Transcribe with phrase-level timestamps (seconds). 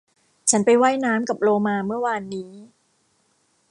[0.49, 2.51] ฉันไปว่ายน้ำกับโลมาเมื่อวานนี้